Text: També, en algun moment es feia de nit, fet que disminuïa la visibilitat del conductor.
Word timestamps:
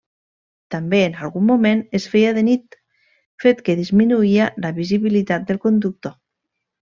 També, 0.75 1.01
en 1.07 1.17
algun 1.25 1.45
moment 1.49 1.83
es 1.99 2.07
feia 2.13 2.31
de 2.37 2.43
nit, 2.47 2.77
fet 3.45 3.61
que 3.69 3.77
disminuïa 3.83 4.47
la 4.65 4.73
visibilitat 4.79 5.49
del 5.51 5.63
conductor. 5.67 6.17